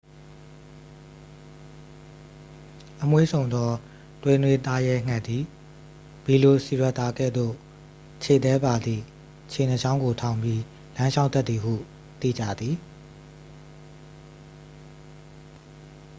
[3.03, 3.71] အမွှေးစုံသော
[4.23, 5.43] သွေးနွေးသားရဲငှက်သည်
[6.25, 7.53] ဗီလိုစီရပ်တာ ကဲ့သို့
[8.23, 9.03] ခြေသည်းပါသည့်
[9.51, 10.61] ခြေနှစ်ချောင်းကို ထောင်ပြီး
[10.95, 11.73] လမ်းလျှောက်တတ်သည်ဟု
[12.21, 12.75] သိကြသည်